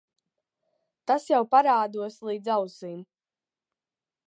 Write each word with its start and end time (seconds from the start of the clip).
Tas 1.11 1.27
jau 1.33 1.41
parādos 1.51 2.17
līdz 2.31 2.51
ausīm. 2.57 2.99